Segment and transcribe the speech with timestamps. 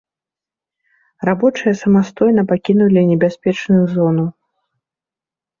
[1.29, 4.25] Рабочыя самастойна пакінулі небяспечную зону.